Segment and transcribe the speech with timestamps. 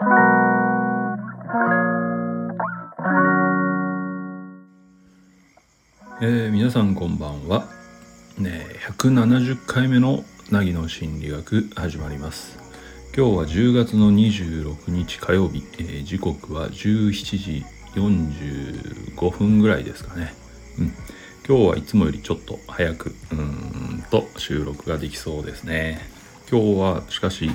[6.22, 7.64] ー、皆さんこんばんは、
[8.38, 8.64] ね、
[8.96, 10.22] 170回目の
[10.52, 12.56] 凪の心理学始まります。
[13.16, 17.64] 今日は10月の26日火曜日、えー、時刻は17時
[17.96, 20.32] 45分ぐらいですかね、
[20.78, 20.92] うん、
[21.44, 25.98] 今日はいつもよりちょっと早くうんと収録ができそうですね。
[26.48, 27.50] 今日はしかし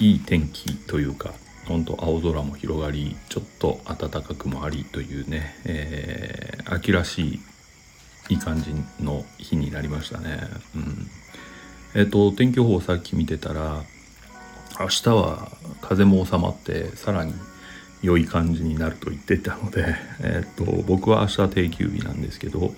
[0.00, 1.32] いい天気というか
[1.66, 7.40] 本当青空も広がりちょっと暖かくもありというね、えー、秋らしい
[8.28, 10.40] いい感じの日になりましたね。
[10.76, 11.10] うん、
[11.94, 13.82] えっ、ー、と天気予報さっき見てたら
[14.80, 15.50] 明日は
[15.80, 17.34] 風も収まってさらに
[18.02, 22.74] 良い感じになると言ってたので、 えっ、ー、と僕は明日定休日なんですけど、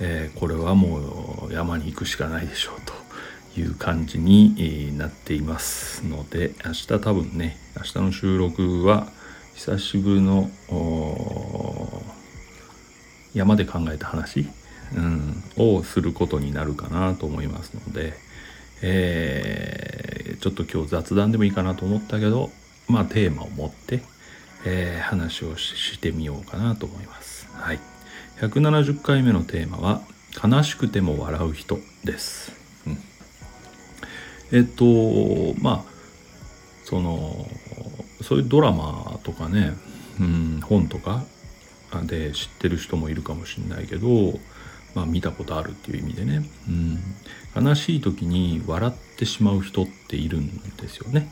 [0.00, 2.92] えー、これはもう山に行くしかないでしょうと
[3.56, 9.08] いう感じになっていますので明日多分ね明日の収録は
[9.54, 10.50] 久しぶりの
[13.34, 14.46] 山で考えた話
[14.96, 18.14] うん、をすることになるかなと思いますので、
[18.82, 22.50] えー、ちょっと今日雑談でもいいかなと思ったけど
[22.88, 24.02] まあテーマを持って、
[24.66, 27.48] えー、話をしてみようかなと思います。
[27.54, 27.78] はい、
[28.40, 30.02] 170回目のテーマは
[30.42, 32.61] 「悲しくても笑う人」です。
[34.52, 35.92] えっとまあ
[36.84, 37.46] その
[38.22, 39.72] そういうドラマとかね、
[40.20, 41.24] うん、本とか
[42.04, 44.38] で知ってる人もいるかもしれないけど
[44.94, 46.42] まあ、見たことあるっていう意味でね、
[47.56, 51.30] うん、悲しい時に笑ってしまう人っているんですよね。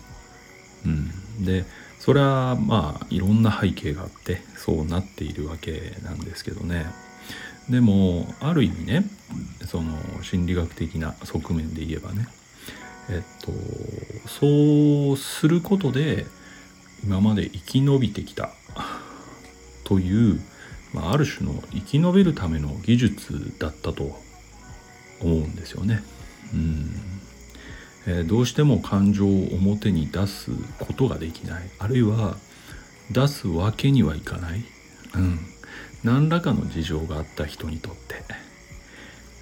[0.86, 1.64] うん、で
[1.98, 6.86] それはまあいろんな背景があってそうなっているわけなんですけどね
[7.68, 9.04] でもある意味ね
[9.66, 12.28] その心理学的な側面で言えばね
[13.10, 13.52] えっと
[14.28, 16.26] そうすることで
[17.04, 18.50] 今まで生き延びてきた。
[19.84, 20.40] という
[20.92, 24.18] まあ、ある種の生き延びるための技術だったと
[25.20, 26.02] 思うんですよね。
[26.52, 26.90] うん。
[28.06, 31.70] えー、どうしても感情を表に出すことができない。
[31.78, 32.36] あるいは
[33.10, 34.64] 出すわけにはいかない、
[35.14, 35.38] うん、
[36.02, 38.00] 何らかの事情があった人にとって。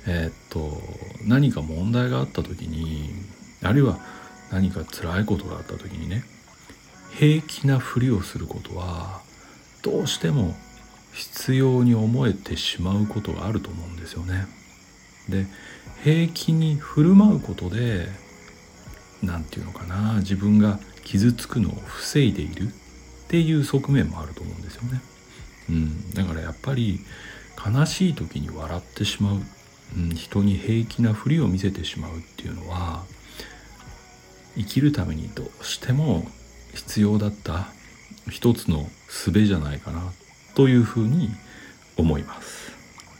[0.06, 0.80] えー、っと
[1.26, 3.10] 何か問題があった時に
[3.62, 3.98] あるいは
[4.50, 6.24] 何か辛いことがあった時にね
[7.12, 9.20] 平気なふりをすることは
[9.82, 10.54] どうしても
[11.12, 14.46] 必要に思えてしまうことがあると思うんですよね。
[15.28, 15.46] で
[16.04, 18.08] 平気に振る舞うことで
[19.22, 22.70] 何て言うのかな自分が傷つくのを防いでいるっ
[23.28, 25.00] ていう側面もあると思うんですよね。
[25.70, 27.00] うん、だからやっぱり
[27.74, 29.40] 悲しい時に笑ってしまう、
[29.96, 33.04] うん、人に平気なふりを見せてしまうっていうのは
[34.56, 36.26] 生きるためにどうしても
[36.74, 37.68] 必要だった
[38.30, 40.12] 一つの術じゃないかな
[40.54, 41.30] というふうに
[41.96, 42.72] 思います。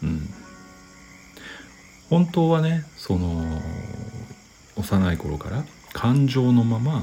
[0.03, 0.29] うん、
[2.11, 3.61] 本当はねその
[4.77, 7.03] 幼い頃から感情のまま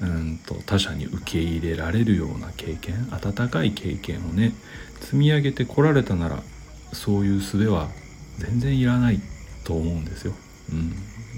[0.00, 4.52] うんと他者に受け入れられるような経験温かい経験をね
[5.00, 6.42] 積み上げてこられたなら
[6.92, 7.88] そういう術は
[8.38, 9.20] 全然いらない
[9.64, 10.34] と思うんですよ。
[10.72, 10.74] う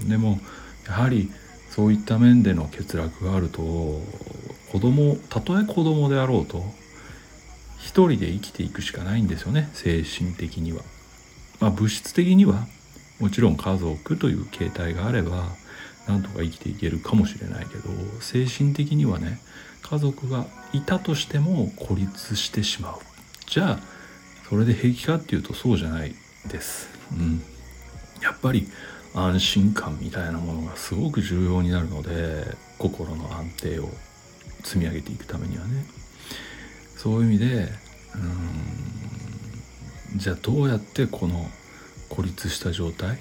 [0.05, 0.39] ん、でも
[0.87, 1.31] やはり
[1.77, 6.63] そういった面での欠落があると子供たとえ子供であろうと
[7.77, 10.81] 一人で生きていくしかないんですよね精神的には。
[11.59, 12.65] まあ、物質的には
[13.19, 15.49] もちろん家族という形態があれば
[16.07, 17.89] なんとか生きていけるかもしれないけど
[18.21, 19.39] 精神的にはね
[19.83, 22.99] 家族がいたとしても孤立してしまう
[23.45, 23.79] じゃあ
[24.49, 26.15] それで平気かっていうとそうじゃない
[26.47, 26.89] です。
[27.11, 27.43] うん、
[28.23, 28.67] やっぱり
[29.17, 32.45] 安心感みたいなものがすごく重要になるので
[32.77, 33.89] 心の安定を
[34.63, 35.85] 積み上げていくためにはね
[36.97, 37.67] そういう意味で
[38.15, 41.49] うんじゃあどうやってこの
[42.09, 43.17] 孤立した状態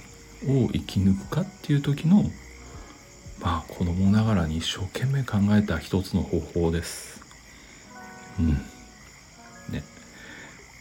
[0.46, 2.24] を生き抜くかっていう時の
[3.40, 7.20] まあ子供ながらに一生懸命考えた一つの方法です。
[8.38, 8.48] うん。
[9.72, 9.82] ね。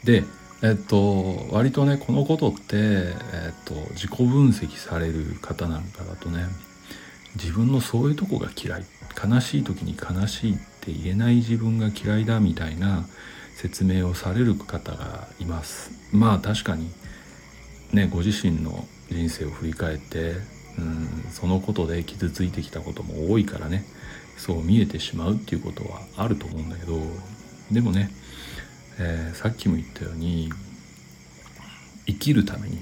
[0.04, 0.24] で、
[0.62, 6.46] えっと、割とね、このことって、えっと、自己分析される方なんかだとね、
[7.36, 8.86] 自分のそういうとこが嫌い。
[9.16, 13.06] 悲しい時に悲しいって言えない自分が嫌いだみたいな
[13.56, 16.90] 説明をされる方がいますまあ確かに
[17.94, 20.34] ねご自身の人生を振り返って
[20.78, 23.86] うんそのことで傷ついてきたことも多いからね
[24.38, 27.00] そう見えてしまうっていうことはあると思うんだけど
[27.72, 28.12] でもね、
[29.00, 30.50] えー、さっきも言ったように
[32.06, 32.80] 生きるために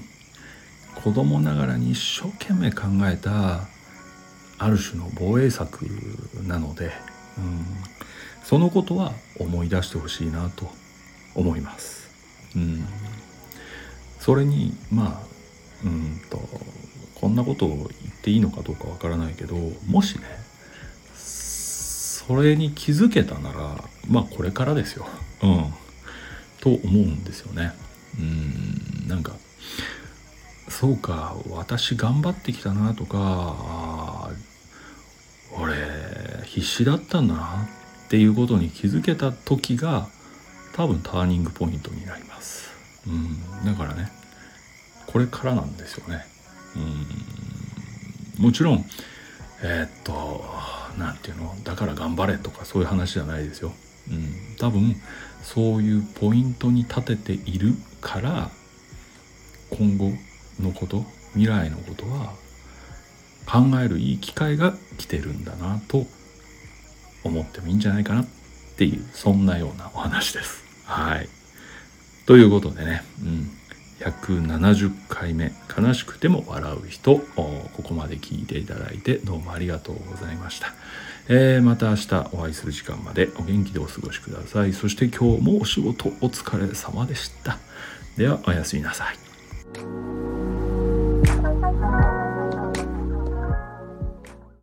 [1.02, 3.66] 子供ながらに一生懸命考えた
[4.58, 5.82] ある種の防衛策
[6.46, 6.92] なので、
[7.36, 7.66] うん、
[8.44, 10.70] そのことは思い出してほしいなと
[11.34, 12.08] 思います。
[12.54, 12.86] うん、
[14.20, 15.34] それにまあ
[15.84, 16.38] うんと
[17.14, 17.88] こんなことを言っ
[18.22, 19.56] ていいのかどうかわからないけど
[19.86, 20.24] もしね
[21.16, 25.06] それに気づけたならまあこれからですよ。
[25.42, 25.74] うん、
[26.64, 27.74] と思うんですよね。
[28.18, 29.32] うんなんか
[30.70, 34.30] そうか私頑張ってきたなとか
[35.60, 35.74] 俺
[36.46, 37.68] 必死だったんだな
[38.06, 40.08] っていうことに気づけた時が
[40.72, 42.70] 多分ターニングポイントになります。
[43.06, 44.10] うん、だからね
[45.06, 46.24] これからなんですよね。
[48.38, 48.84] うんもちろん
[49.62, 50.42] えー、っと
[50.98, 53.74] 何て言うのだから頑張れとかそういう話じゃないですよ。
[54.10, 54.96] うん、多分
[55.42, 58.50] そういうポイントに立てているから
[59.70, 60.12] 今後
[60.60, 62.32] のこと未来のことは
[63.46, 66.06] 考えるいい機会が来てるんだなと
[67.24, 68.26] 思ってもいいんじゃないかなっ
[68.76, 70.64] ていうそんなようなお話です。
[70.84, 71.28] はい。
[72.26, 73.50] ということでね、うん、
[74.00, 80.74] 170回目「悲しくても笑う人」ここまで聞いていただいてどうもありがとうございました。
[81.28, 84.72] えー、また明日お会いする時間までお元気でお過ごしください。
[84.72, 87.58] そして今日もお仕事お疲れ様でした。
[88.16, 90.13] ではおやすみなさい。